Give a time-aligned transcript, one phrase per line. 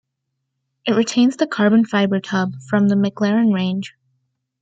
[0.87, 3.93] It retains the carbon fibre tub from the McLaren range.